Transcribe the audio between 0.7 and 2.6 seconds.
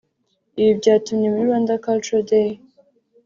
byatumye muri Rwanda Cultural Day